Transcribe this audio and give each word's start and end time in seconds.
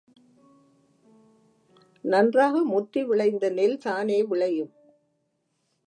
நன்றாக 2.03 2.63
முற்றி 2.63 3.03
விளைந்த 3.03 3.49
நெல்தானே 3.49 4.19
விளையும்? 4.27 4.71